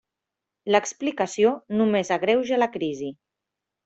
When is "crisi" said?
2.77-3.11